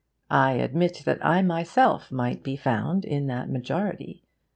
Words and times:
I 0.33 0.53
admit 0.53 1.03
that 1.05 1.23
I 1.23 1.43
myself 1.43 2.11
might 2.11 2.41
be 2.41 2.55
found 2.55 3.05
in 3.05 3.27
that 3.27 3.51
majority. 3.51 4.23